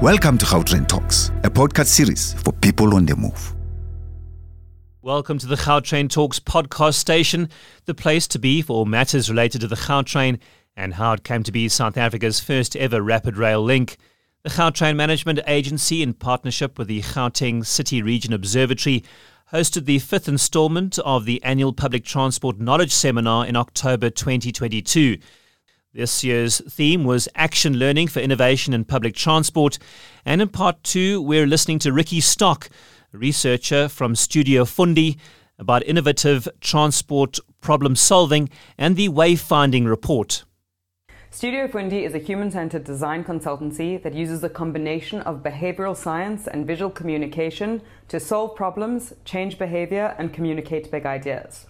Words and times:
Welcome 0.00 0.38
to 0.38 0.46
Gautrain 0.46 0.88
Talks, 0.88 1.28
a 1.44 1.50
podcast 1.50 1.88
series 1.88 2.32
for 2.32 2.54
people 2.54 2.94
on 2.94 3.04
the 3.04 3.14
move. 3.14 3.54
Welcome 5.02 5.36
to 5.36 5.46
the 5.46 5.56
Gautrain 5.56 6.08
Talks 6.08 6.40
podcast 6.40 6.94
station, 6.94 7.50
the 7.84 7.92
place 7.92 8.26
to 8.28 8.38
be 8.38 8.62
for 8.62 8.72
all 8.72 8.84
matters 8.86 9.28
related 9.28 9.60
to 9.60 9.66
the 9.66 9.76
Gautrain 9.76 10.38
and 10.74 10.94
how 10.94 11.12
it 11.12 11.22
came 11.22 11.42
to 11.42 11.52
be 11.52 11.68
South 11.68 11.98
Africa's 11.98 12.40
first 12.40 12.76
ever 12.76 13.02
rapid 13.02 13.36
rail 13.36 13.62
link. 13.62 13.98
The 14.42 14.48
Gautrain 14.48 14.96
Management 14.96 15.40
Agency, 15.46 16.02
in 16.02 16.14
partnership 16.14 16.78
with 16.78 16.88
the 16.88 17.02
Gauteng 17.02 17.66
City 17.66 18.00
Region 18.00 18.32
Observatory, 18.32 19.04
hosted 19.52 19.84
the 19.84 19.98
fifth 19.98 20.28
installment 20.28 20.98
of 21.00 21.26
the 21.26 21.42
annual 21.42 21.74
Public 21.74 22.06
Transport 22.06 22.58
Knowledge 22.58 22.94
Seminar 22.94 23.44
in 23.44 23.54
October 23.54 24.08
2022. 24.08 25.18
This 25.92 26.22
year's 26.22 26.60
theme 26.72 27.02
was 27.02 27.28
Action 27.34 27.76
Learning 27.76 28.06
for 28.06 28.20
Innovation 28.20 28.72
in 28.72 28.84
Public 28.84 29.16
Transport. 29.16 29.76
And 30.24 30.40
in 30.40 30.46
part 30.46 30.80
two, 30.84 31.20
we're 31.20 31.48
listening 31.48 31.80
to 31.80 31.92
Ricky 31.92 32.20
Stoch, 32.20 32.70
researcher 33.10 33.88
from 33.88 34.14
Studio 34.14 34.64
Fundi, 34.64 35.18
about 35.58 35.82
innovative 35.82 36.46
transport 36.60 37.40
problem 37.60 37.96
solving 37.96 38.48
and 38.78 38.94
the 38.94 39.08
wayfinding 39.08 39.88
report. 39.88 40.44
Studio 41.28 41.66
Fundi 41.66 42.04
is 42.04 42.14
a 42.14 42.18
human 42.18 42.52
centered 42.52 42.84
design 42.84 43.24
consultancy 43.24 44.00
that 44.00 44.14
uses 44.14 44.44
a 44.44 44.48
combination 44.48 45.20
of 45.22 45.42
behavioral 45.42 45.96
science 45.96 46.46
and 46.46 46.68
visual 46.68 46.92
communication 46.92 47.82
to 48.06 48.20
solve 48.20 48.54
problems, 48.54 49.12
change 49.24 49.58
behavior, 49.58 50.14
and 50.18 50.32
communicate 50.32 50.88
big 50.92 51.04
ideas. 51.04 51.66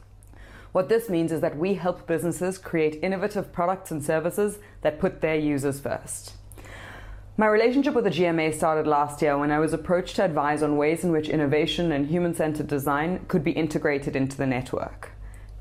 What 0.73 0.88
this 0.88 1.09
means 1.09 1.33
is 1.33 1.41
that 1.41 1.56
we 1.56 1.74
help 1.74 2.06
businesses 2.06 2.56
create 2.56 3.03
innovative 3.03 3.53
products 3.53 3.91
and 3.91 4.03
services 4.03 4.58
that 4.83 5.00
put 5.00 5.20
their 5.20 5.36
users 5.36 5.81
first. 5.81 6.34
My 7.36 7.47
relationship 7.47 7.94
with 7.94 8.05
the 8.05 8.11
GMA 8.11 8.55
started 8.55 8.86
last 8.86 9.22
year 9.22 9.36
when 9.36 9.50
I 9.50 9.59
was 9.59 9.72
approached 9.72 10.17
to 10.17 10.25
advise 10.25 10.62
on 10.62 10.77
ways 10.77 11.03
in 11.03 11.11
which 11.11 11.28
innovation 11.28 11.91
and 11.91 12.06
human 12.06 12.34
centered 12.34 12.69
design 12.69 13.25
could 13.27 13.42
be 13.42 13.53
integrated 13.53 14.14
into 14.14 14.36
the 14.36 14.47
network. 14.47 15.11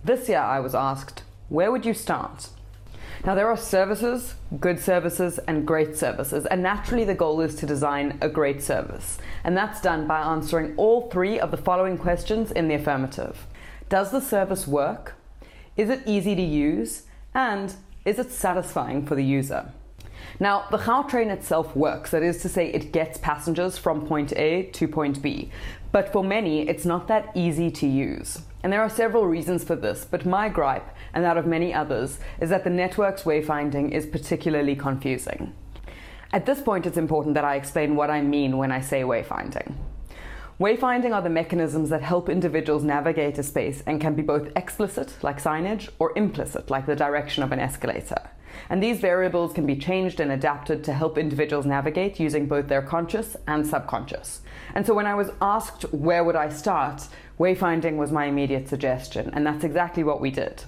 This 0.04 0.30
year 0.30 0.40
I 0.42 0.60
was 0.60 0.76
asked, 0.76 1.24
where 1.48 1.72
would 1.72 1.86
you 1.86 1.94
start? 1.94 2.50
Now, 3.26 3.36
there 3.36 3.50
are 3.50 3.58
services, 3.58 4.36
good 4.60 4.80
services, 4.80 5.40
and 5.40 5.68
great 5.68 5.96
services, 5.98 6.46
and 6.46 6.64
naturally 6.64 7.04
the 7.04 7.16
goal 7.16 7.42
is 7.42 7.56
to 7.56 7.66
design 7.66 8.18
a 8.22 8.30
great 8.30 8.62
service. 8.62 9.18
And 9.44 9.58
that's 9.58 9.82
done 9.82 10.08
by 10.08 10.20
answering 10.20 10.74
all 10.78 11.10
three 11.10 11.40
of 11.40 11.52
the 11.52 11.58
following 11.58 11.98
questions 11.98 12.52
in 12.52 12.68
the 12.68 12.76
affirmative 12.76 13.46
does 13.90 14.12
the 14.12 14.22
service 14.22 14.68
work? 14.68 15.16
Is 15.76 15.90
it 15.90 16.04
easy 16.06 16.36
to 16.36 16.42
use? 16.42 17.04
And 17.34 17.76
is 18.06 18.20
it 18.20 18.32
satisfying 18.32 19.06
for 19.06 19.16
the 19.16 19.24
user? 19.24 19.72
Now, 20.40 20.66
the 20.72 20.78
Gautrain 20.78 21.30
itself 21.30 21.76
works, 21.76 22.12
that 22.12 22.24
is 22.24 22.42
to 22.44 22.50
say, 22.50 22.68
it 22.68 22.94
gets 22.94 23.18
passengers 23.18 23.78
from 23.78 24.08
point 24.08 24.32
A 24.38 24.64
to 24.64 24.88
point 24.88 25.22
B. 25.22 25.52
But 25.92 26.14
for 26.14 26.24
many, 26.24 26.68
it's 26.68 26.86
not 26.86 27.08
that 27.08 27.32
easy 27.36 27.72
to 27.72 27.88
use. 27.88 28.40
And 28.64 28.72
there 28.72 28.82
are 28.82 28.90
several 28.90 29.26
reasons 29.26 29.64
for 29.64 29.76
this, 29.76 30.06
but 30.10 30.26
my 30.26 30.50
gripe, 30.50 30.90
and 31.14 31.24
that 31.24 31.38
of 31.38 31.46
many 31.46 31.74
others, 31.74 32.20
is 32.40 32.50
that 32.50 32.64
the 32.64 32.70
network's 32.70 33.24
wayfinding 33.24 33.92
is 33.92 34.06
particularly 34.06 34.76
confusing. 34.76 35.54
At 36.32 36.46
this 36.46 36.62
point, 36.62 36.86
it's 36.86 36.98
important 36.98 37.36
that 37.36 37.46
I 37.46 37.56
explain 37.56 37.96
what 37.96 38.12
I 38.12 38.22
mean 38.22 38.58
when 38.58 38.72
I 38.72 38.82
say 38.82 39.02
wayfinding. 39.02 39.74
Wayfinding 40.60 41.14
are 41.14 41.22
the 41.22 41.30
mechanisms 41.30 41.90
that 41.90 42.02
help 42.02 42.28
individuals 42.28 42.84
navigate 42.84 43.38
a 43.38 43.44
space 43.44 43.82
and 43.86 44.02
can 44.02 44.14
be 44.14 44.22
both 44.22 44.52
explicit, 44.58 45.16
like 45.22 45.42
signage, 45.42 45.88
or 46.00 46.12
implicit, 46.18 46.70
like 46.70 46.86
the 46.86 46.98
direction 46.98 47.44
of 47.44 47.54
an 47.54 47.62
escalator. 47.62 48.30
And 48.70 48.84
these 48.84 49.00
variables 49.00 49.54
can 49.54 49.66
be 49.66 49.78
changed 49.78 50.20
and 50.20 50.34
adapted 50.34 50.84
to 50.84 50.92
help 50.92 51.18
individuals 51.18 51.66
navigate 51.66 52.20
using 52.20 52.46
both 52.46 52.68
their 52.68 52.82
conscious 52.82 53.38
and 53.48 53.66
subconscious. 53.66 54.42
And 54.76 54.86
so 54.86 54.94
when 54.94 55.06
I 55.06 55.16
was 55.16 55.32
asked 55.42 55.84
where 55.94 56.26
would 56.26 56.36
I 56.36 56.50
start, 56.50 57.08
wayfinding 57.40 57.96
was 57.96 58.12
my 58.12 58.26
immediate 58.26 58.68
suggestion, 58.68 59.30
and 59.34 59.48
that's 59.48 59.64
exactly 59.64 60.04
what 60.04 60.20
we 60.20 60.30
did. 60.30 60.66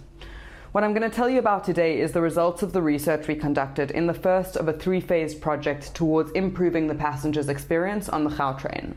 What 0.71 0.85
I'm 0.85 0.93
going 0.93 1.09
to 1.09 1.13
tell 1.13 1.29
you 1.29 1.39
about 1.39 1.65
today 1.65 1.99
is 1.99 2.13
the 2.13 2.21
results 2.21 2.63
of 2.63 2.71
the 2.71 2.81
research 2.81 3.27
we 3.27 3.35
conducted 3.35 3.91
in 3.91 4.07
the 4.07 4.13
first 4.13 4.55
of 4.55 4.69
a 4.69 4.73
three 4.73 5.01
phased 5.01 5.41
project 5.41 5.93
towards 5.93 6.31
improving 6.31 6.87
the 6.87 6.95
passenger's 6.95 7.49
experience 7.49 8.07
on 8.07 8.23
the 8.23 8.29
Gautrain. 8.29 8.93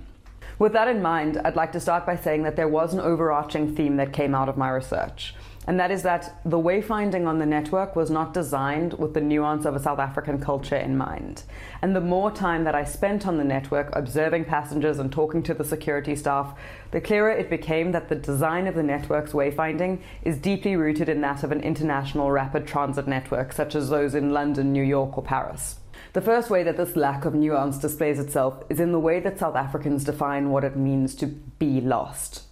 With 0.59 0.73
that 0.75 0.89
in 0.89 1.03
mind, 1.03 1.41
I'd 1.45 1.57
like 1.57 1.73
to 1.73 1.81
start 1.81 2.07
by 2.07 2.17
saying 2.17 2.45
that 2.45 2.55
there 2.55 2.69
was 2.69 2.95
an 2.95 3.01
overarching 3.01 3.75
theme 3.75 3.97
that 3.97 4.13
came 4.13 4.35
out 4.35 4.49
of 4.49 4.57
my 4.57 4.71
research. 4.71 5.35
And 5.67 5.81
that 5.81 5.91
is 5.91 6.03
that 6.03 6.41
the 6.45 6.59
wayfinding 6.59 7.27
on 7.27 7.39
the 7.39 7.47
network 7.47 7.97
was 7.97 8.11
not 8.11 8.35
designed 8.35 8.95
with 8.95 9.15
the 9.15 9.21
nuance 9.21 9.65
of 9.65 9.75
a 9.75 9.81
South 9.81 9.99
African 9.99 10.39
culture 10.39 10.77
in 10.77 10.97
mind. 10.97 11.43
And 11.81 11.97
the 11.97 12.01
more 12.01 12.31
time 12.31 12.65
that 12.65 12.75
I 12.75 12.85
spent 12.85 13.27
on 13.27 13.39
the 13.39 13.45
network 13.45 13.89
observing 13.97 14.45
passengers 14.45 14.99
and 14.99 15.11
talking 15.11 15.43
to 15.45 15.55
the 15.55 15.65
security 15.65 16.15
staff, 16.17 16.57
the 16.91 17.01
clearer 17.01 17.31
it 17.31 17.49
became 17.49 17.93
that 17.93 18.09
the 18.09 18.15
design 18.15 18.67
of 18.67 18.75
the 18.75 18.83
network's 18.83 19.33
wayfinding 19.33 20.01
is 20.23 20.37
deeply 20.39 20.77
rooted 20.77 21.09
in 21.09 21.23
that 21.23 21.43
of 21.43 21.51
an 21.51 21.63
international 21.63 22.31
rapid 22.31 22.67
transit 22.67 23.09
network, 23.09 23.53
such 23.53 23.75
as 23.75 23.89
those 23.89 24.15
in 24.15 24.33
London, 24.33 24.73
New 24.73 24.85
York, 24.85 25.17
or 25.17 25.25
Paris. 25.25 25.77
The 26.15 26.21
first 26.21 26.49
way 26.49 26.63
that 26.63 26.77
this 26.77 26.95
lack 26.95 27.25
of 27.25 27.35
nuance 27.35 27.77
displays 27.77 28.21
itself 28.21 28.63
is 28.69 28.79
in 28.79 28.93
the 28.93 29.01
way 29.01 29.19
that 29.19 29.41
South 29.41 29.57
Africans 29.57 30.05
define 30.05 30.51
what 30.51 30.63
it 30.63 30.77
means 30.77 31.13
to 31.17 31.27
be 31.27 31.81
lost. 31.81 32.45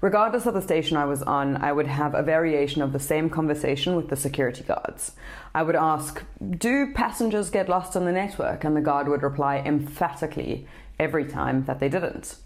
Regardless 0.00 0.46
of 0.46 0.54
the 0.54 0.62
station 0.62 0.96
I 0.96 1.04
was 1.06 1.20
on, 1.20 1.56
I 1.56 1.72
would 1.72 1.88
have 1.88 2.14
a 2.14 2.22
variation 2.22 2.80
of 2.80 2.92
the 2.92 3.00
same 3.00 3.28
conversation 3.28 3.96
with 3.96 4.08
the 4.08 4.14
security 4.14 4.62
guards. 4.62 5.16
I 5.52 5.64
would 5.64 5.74
ask, 5.74 6.22
Do 6.58 6.92
passengers 6.92 7.50
get 7.50 7.68
lost 7.68 7.96
on 7.96 8.04
the 8.04 8.12
network? 8.12 8.62
And 8.62 8.76
the 8.76 8.80
guard 8.80 9.08
would 9.08 9.24
reply 9.24 9.56
emphatically 9.58 10.68
every 11.00 11.24
time 11.24 11.64
that 11.64 11.80
they 11.80 11.88
didn't. 11.88 12.36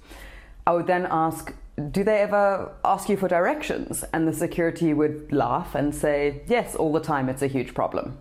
I 0.66 0.72
would 0.72 0.86
then 0.86 1.06
ask, 1.10 1.52
Do 1.90 2.02
they 2.02 2.20
ever 2.20 2.72
ask 2.82 3.10
you 3.10 3.18
for 3.18 3.28
directions? 3.28 4.04
And 4.14 4.26
the 4.26 4.32
security 4.32 4.94
would 4.94 5.30
laugh 5.30 5.74
and 5.74 5.94
say, 5.94 6.40
Yes, 6.46 6.74
all 6.74 6.94
the 6.94 7.00
time, 7.00 7.28
it's 7.28 7.42
a 7.42 7.46
huge 7.46 7.74
problem. 7.74 8.16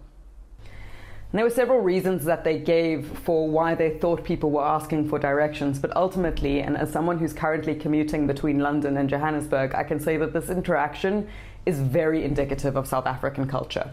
And 1.35 1.39
there 1.39 1.45
were 1.47 1.53
several 1.53 1.81
reasons 1.81 2.23
that 2.23 2.45
they 2.45 2.57
gave 2.57 3.05
for 3.25 3.49
why 3.49 3.75
they 3.75 3.89
thought 3.89 4.23
people 4.23 4.51
were 4.51 4.63
asking 4.63 5.09
for 5.09 5.19
directions, 5.19 5.79
but 5.79 5.93
ultimately, 5.93 6.61
and 6.61 6.77
as 6.77 6.89
someone 6.89 7.19
who's 7.19 7.33
currently 7.33 7.75
commuting 7.75 8.25
between 8.25 8.59
London 8.59 8.95
and 8.95 9.09
Johannesburg, 9.09 9.75
I 9.75 9.83
can 9.83 9.99
say 9.99 10.15
that 10.15 10.31
this 10.31 10.49
interaction 10.49 11.27
is 11.65 11.81
very 11.81 12.23
indicative 12.23 12.77
of 12.77 12.87
South 12.87 13.05
African 13.05 13.49
culture. 13.49 13.89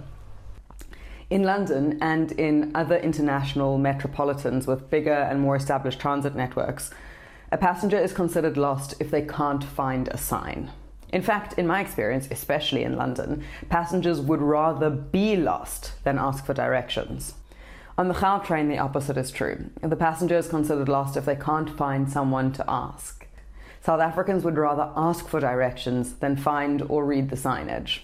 In 1.30 1.42
London 1.42 1.98
and 2.00 2.30
in 2.30 2.70
other 2.76 2.98
international 2.98 3.76
metropolitans 3.76 4.68
with 4.68 4.88
bigger 4.88 5.10
and 5.10 5.40
more 5.40 5.56
established 5.56 5.98
transit 5.98 6.36
networks, 6.36 6.92
a 7.50 7.58
passenger 7.58 7.98
is 7.98 8.12
considered 8.12 8.56
lost 8.56 8.94
if 9.00 9.10
they 9.10 9.22
can't 9.22 9.64
find 9.64 10.06
a 10.06 10.16
sign. 10.16 10.70
In 11.12 11.22
fact, 11.22 11.58
in 11.58 11.66
my 11.66 11.80
experience, 11.80 12.26
especially 12.30 12.82
in 12.82 12.96
London, 12.96 13.44
passengers 13.68 14.20
would 14.20 14.40
rather 14.40 14.88
be 14.88 15.36
lost 15.36 15.92
than 16.04 16.18
ask 16.18 16.46
for 16.46 16.54
directions. 16.54 17.34
On 17.98 18.08
the 18.08 18.40
train 18.44 18.68
the 18.68 18.78
opposite 18.78 19.18
is 19.18 19.30
true. 19.30 19.70
The 19.82 19.96
passenger 19.96 20.38
is 20.38 20.48
considered 20.48 20.88
lost 20.88 21.18
if 21.18 21.26
they 21.26 21.36
can't 21.36 21.68
find 21.68 22.10
someone 22.10 22.50
to 22.52 22.64
ask. 22.66 23.26
South 23.82 24.00
Africans 24.00 24.44
would 24.44 24.56
rather 24.56 24.90
ask 24.96 25.28
for 25.28 25.40
directions 25.40 26.14
than 26.14 26.36
find 26.36 26.82
or 26.82 27.04
read 27.04 27.28
the 27.28 27.36
signage. 27.36 28.00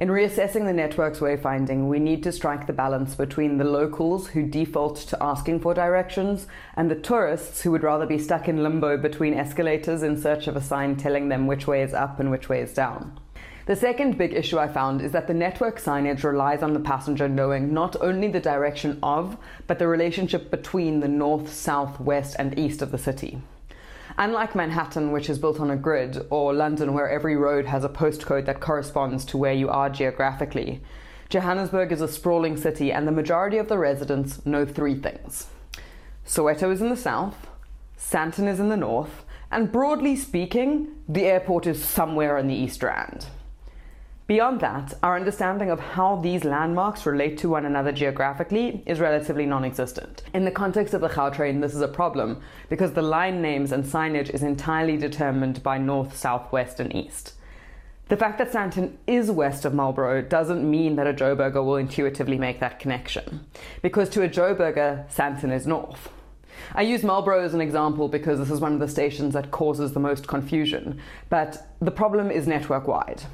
In 0.00 0.08
reassessing 0.08 0.64
the 0.64 0.72
network's 0.72 1.18
wayfinding, 1.18 1.86
we 1.86 1.98
need 1.98 2.22
to 2.22 2.32
strike 2.32 2.66
the 2.66 2.72
balance 2.72 3.14
between 3.14 3.58
the 3.58 3.64
locals 3.64 4.28
who 4.28 4.46
default 4.46 4.96
to 4.96 5.22
asking 5.22 5.60
for 5.60 5.74
directions 5.74 6.46
and 6.74 6.90
the 6.90 6.94
tourists 6.94 7.60
who 7.60 7.70
would 7.72 7.82
rather 7.82 8.06
be 8.06 8.16
stuck 8.18 8.48
in 8.48 8.62
limbo 8.62 8.96
between 8.96 9.34
escalators 9.34 10.02
in 10.02 10.18
search 10.18 10.46
of 10.46 10.56
a 10.56 10.62
sign 10.62 10.96
telling 10.96 11.28
them 11.28 11.46
which 11.46 11.66
way 11.66 11.82
is 11.82 11.92
up 11.92 12.18
and 12.18 12.30
which 12.30 12.48
way 12.48 12.62
is 12.62 12.72
down. 12.72 13.20
The 13.66 13.76
second 13.76 14.16
big 14.16 14.32
issue 14.32 14.58
I 14.58 14.68
found 14.68 15.02
is 15.02 15.12
that 15.12 15.26
the 15.26 15.34
network 15.34 15.78
signage 15.78 16.24
relies 16.24 16.62
on 16.62 16.72
the 16.72 16.80
passenger 16.80 17.28
knowing 17.28 17.74
not 17.74 17.94
only 18.00 18.28
the 18.28 18.40
direction 18.40 18.98
of, 19.02 19.36
but 19.66 19.78
the 19.78 19.86
relationship 19.86 20.50
between 20.50 21.00
the 21.00 21.08
north, 21.08 21.52
south, 21.52 22.00
west, 22.00 22.36
and 22.38 22.58
east 22.58 22.80
of 22.80 22.90
the 22.90 22.96
city. 22.96 23.42
Unlike 24.18 24.54
Manhattan, 24.54 25.12
which 25.12 25.30
is 25.30 25.38
built 25.38 25.60
on 25.60 25.70
a 25.70 25.76
grid, 25.76 26.26
or 26.30 26.52
London, 26.52 26.92
where 26.92 27.08
every 27.08 27.36
road 27.36 27.66
has 27.66 27.84
a 27.84 27.88
postcode 27.88 28.46
that 28.46 28.60
corresponds 28.60 29.24
to 29.26 29.38
where 29.38 29.52
you 29.52 29.68
are 29.68 29.88
geographically, 29.88 30.80
Johannesburg 31.28 31.92
is 31.92 32.00
a 32.00 32.08
sprawling 32.08 32.56
city, 32.56 32.92
and 32.92 33.06
the 33.06 33.12
majority 33.12 33.58
of 33.58 33.68
the 33.68 33.78
residents 33.78 34.44
know 34.44 34.66
three 34.66 34.96
things 34.96 35.46
Soweto 36.26 36.72
is 36.72 36.80
in 36.80 36.90
the 36.90 36.96
south, 36.96 37.48
Sandton 37.98 38.48
is 38.48 38.60
in 38.60 38.68
the 38.68 38.76
north, 38.76 39.24
and 39.50 39.72
broadly 39.72 40.16
speaking, 40.16 40.88
the 41.08 41.26
airport 41.26 41.66
is 41.66 41.84
somewhere 41.84 42.38
in 42.38 42.46
the 42.46 42.54
East 42.54 42.82
Rand. 42.82 43.26
Beyond 44.30 44.60
that, 44.60 44.94
our 45.02 45.16
understanding 45.16 45.72
of 45.72 45.80
how 45.80 46.14
these 46.14 46.44
landmarks 46.44 47.04
relate 47.04 47.36
to 47.38 47.48
one 47.48 47.66
another 47.66 47.90
geographically 47.90 48.80
is 48.86 49.00
relatively 49.00 49.44
non 49.44 49.64
existent. 49.64 50.22
In 50.32 50.44
the 50.44 50.52
context 50.52 50.94
of 50.94 51.00
the 51.00 51.08
Gautrain, 51.08 51.60
this 51.60 51.74
is 51.74 51.80
a 51.80 51.88
problem 51.88 52.40
because 52.68 52.92
the 52.92 53.02
line 53.02 53.42
names 53.42 53.72
and 53.72 53.82
signage 53.82 54.30
is 54.30 54.44
entirely 54.44 54.96
determined 54.96 55.64
by 55.64 55.78
north, 55.78 56.16
south, 56.16 56.52
west, 56.52 56.78
and 56.78 56.94
east. 56.94 57.34
The 58.06 58.16
fact 58.16 58.38
that 58.38 58.52
Sandton 58.52 58.98
is 59.08 59.32
west 59.32 59.64
of 59.64 59.74
Marlborough 59.74 60.22
doesn't 60.22 60.62
mean 60.62 60.94
that 60.94 61.08
a 61.08 61.12
Joburger 61.12 61.64
will 61.64 61.74
intuitively 61.74 62.38
make 62.38 62.60
that 62.60 62.78
connection, 62.78 63.44
because 63.82 64.08
to 64.10 64.22
a 64.22 64.28
Joburger, 64.28 65.12
Sandton 65.12 65.52
is 65.52 65.66
north. 65.66 66.08
I 66.76 66.82
use 66.82 67.02
Marlborough 67.02 67.42
as 67.42 67.54
an 67.54 67.60
example 67.60 68.06
because 68.06 68.38
this 68.38 68.52
is 68.52 68.60
one 68.60 68.74
of 68.74 68.78
the 68.78 68.86
stations 68.86 69.34
that 69.34 69.50
causes 69.50 69.92
the 69.92 69.98
most 69.98 70.28
confusion, 70.28 71.00
but 71.30 71.74
the 71.80 71.90
problem 71.90 72.30
is 72.30 72.46
network 72.46 72.86
wide. 72.86 73.24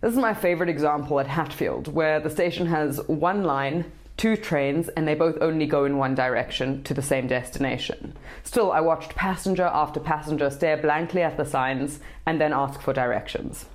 This 0.00 0.12
is 0.14 0.18
my 0.18 0.32
favourite 0.32 0.70
example 0.70 1.20
at 1.20 1.26
Hatfield, 1.26 1.88
where 1.88 2.20
the 2.20 2.30
station 2.30 2.66
has 2.68 3.06
one 3.06 3.44
line, 3.44 3.92
two 4.16 4.34
trains, 4.34 4.88
and 4.88 5.06
they 5.06 5.14
both 5.14 5.36
only 5.42 5.66
go 5.66 5.84
in 5.84 5.98
one 5.98 6.14
direction 6.14 6.82
to 6.84 6.94
the 6.94 7.02
same 7.02 7.26
destination. 7.26 8.16
Still, 8.42 8.72
I 8.72 8.80
watched 8.80 9.14
passenger 9.14 9.64
after 9.64 10.00
passenger 10.00 10.48
stare 10.48 10.78
blankly 10.78 11.20
at 11.20 11.36
the 11.36 11.44
signs 11.44 12.00
and 12.24 12.40
then 12.40 12.54
ask 12.54 12.80
for 12.80 12.94
directions. 12.94 13.66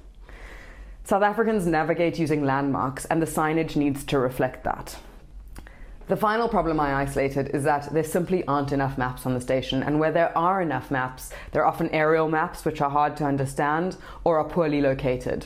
South 1.03 1.21
Africans 1.21 1.67
navigate 1.67 2.17
using 2.17 2.43
landmarks, 2.43 3.05
and 3.05 3.21
the 3.21 3.27
signage 3.27 3.75
needs 3.75 4.03
to 4.05 4.17
reflect 4.17 4.63
that. 4.63 4.97
The 6.07 6.17
final 6.17 6.49
problem 6.49 6.79
I 6.79 7.01
isolated 7.01 7.49
is 7.53 7.63
that 7.65 7.93
there 7.93 8.03
simply 8.03 8.43
aren't 8.47 8.71
enough 8.71 8.97
maps 8.97 9.27
on 9.27 9.35
the 9.35 9.41
station, 9.41 9.83
and 9.83 9.99
where 9.99 10.11
there 10.11 10.35
are 10.35 10.59
enough 10.59 10.89
maps, 10.89 11.29
they're 11.51 11.67
often 11.67 11.89
aerial 11.91 12.29
maps 12.29 12.65
which 12.65 12.81
are 12.81 12.89
hard 12.89 13.15
to 13.17 13.25
understand 13.25 13.97
or 14.23 14.39
are 14.39 14.49
poorly 14.49 14.81
located. 14.81 15.45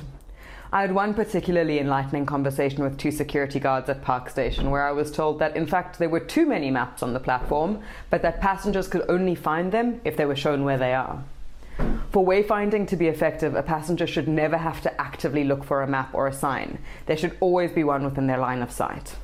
I 0.72 0.82
had 0.82 0.94
one 0.94 1.16
particularly 1.16 1.80
enlightening 1.80 2.28
conversation 2.28 2.84
with 2.84 2.96
two 2.96 3.10
security 3.10 3.60
guards 3.60 3.90
at 3.90 4.04
Park 4.04 4.30
Station 4.30 4.70
where 4.70 4.88
I 4.88 4.92
was 4.92 5.12
told 5.12 5.40
that 5.40 5.56
in 5.56 5.66
fact 5.66 5.98
there 5.98 6.10
were 6.10 6.20
too 6.20 6.46
many 6.46 6.70
maps 6.70 7.02
on 7.02 7.14
the 7.14 7.20
platform, 7.20 7.82
but 8.12 8.22
that 8.22 8.40
passengers 8.40 8.88
could 8.88 9.04
only 9.10 9.34
find 9.34 9.72
them 9.72 10.00
if 10.06 10.16
they 10.16 10.28
were 10.28 10.36
shown 10.36 10.64
where 10.64 10.78
they 10.78 10.94
are. 10.94 11.24
For 12.12 12.24
wayfinding 12.24 12.88
to 12.90 12.96
be 12.96 13.08
effective, 13.08 13.56
a 13.56 13.64
passenger 13.64 14.06
should 14.06 14.28
never 14.28 14.58
have 14.58 14.80
to 14.82 15.02
actively 15.02 15.44
look 15.44 15.64
for 15.64 15.82
a 15.82 15.88
map 15.88 16.14
or 16.14 16.28
a 16.28 16.34
sign. 16.34 16.78
There 17.08 17.18
should 17.18 17.38
always 17.40 17.72
be 17.72 17.84
one 17.84 18.04
within 18.04 18.28
their 18.28 18.38
line 18.38 18.62
of 18.62 18.72
sight. 18.72 19.16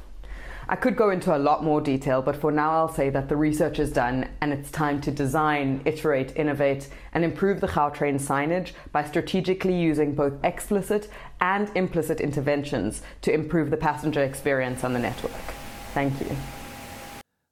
I 0.67 0.75
could 0.75 0.95
go 0.95 1.11
into 1.11 1.35
a 1.35 1.37
lot 1.37 1.63
more 1.63 1.79
detail, 1.79 2.23
but 2.23 2.35
for 2.35 2.51
now 2.51 2.71
I'll 2.71 2.93
say 2.93 3.11
that 3.11 3.29
the 3.29 3.35
research 3.35 3.77
is 3.77 3.91
done 3.91 4.27
and 4.41 4.51
it's 4.51 4.71
time 4.71 4.99
to 5.01 5.11
design, 5.11 5.81
iterate, 5.85 6.35
innovate, 6.35 6.89
and 7.13 7.23
improve 7.23 7.61
the 7.61 7.67
Gautrain 7.67 8.19
signage 8.19 8.71
by 8.91 9.03
strategically 9.03 9.79
using 9.79 10.15
both 10.15 10.33
explicit 10.43 11.07
and 11.39 11.69
implicit 11.75 12.19
interventions 12.19 13.03
to 13.21 13.31
improve 13.31 13.69
the 13.69 13.77
passenger 13.77 14.23
experience 14.23 14.83
on 14.83 14.93
the 14.93 14.99
network. 14.99 15.33
Thank 15.93 16.19
you. 16.21 16.35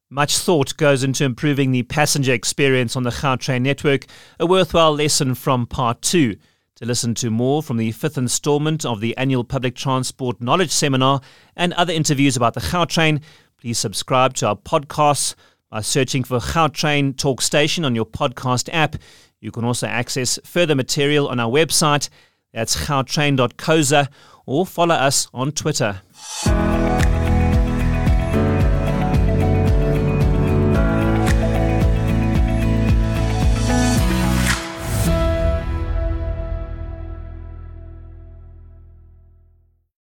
Much 0.09 0.37
thought 0.37 0.75
goes 0.77 1.03
into 1.03 1.23
improving 1.23 1.71
the 1.71 1.83
passenger 1.83 2.33
experience 2.33 2.95
on 2.95 3.03
the 3.03 3.09
Gautrain 3.11 3.61
network, 3.61 4.05
a 4.39 4.45
worthwhile 4.45 4.93
lesson 4.93 5.35
from 5.35 5.67
part 5.67 6.01
two. 6.01 6.37
To 6.83 6.87
listen 6.87 7.15
to 7.15 7.29
more 7.29 7.63
from 7.63 7.77
the 7.77 7.93
fifth 7.93 8.17
installment 8.17 8.83
of 8.83 8.99
the 8.99 9.15
annual 9.15 9.45
Public 9.45 9.73
Transport 9.73 10.41
Knowledge 10.41 10.71
Seminar 10.71 11.21
and 11.55 11.71
other 11.75 11.93
interviews 11.93 12.35
about 12.35 12.55
the 12.55 12.59
Gautrain, 12.59 13.21
please 13.55 13.77
subscribe 13.77 14.33
to 14.33 14.47
our 14.47 14.57
podcasts 14.57 15.33
by 15.71 15.79
searching 15.79 16.25
for 16.25 16.39
Gautrain 16.39 17.15
Talk 17.15 17.41
Station 17.41 17.85
on 17.85 17.95
your 17.95 18.05
podcast 18.05 18.67
app. 18.73 18.97
You 19.39 19.49
can 19.49 19.63
also 19.63 19.87
access 19.87 20.37
further 20.43 20.75
material 20.75 21.29
on 21.29 21.39
our 21.39 21.49
website. 21.49 22.09
That's 22.51 22.75
gautrain.coza 22.75 24.09
or 24.45 24.65
follow 24.65 24.95
us 24.95 25.29
on 25.33 25.53
Twitter. 25.53 26.01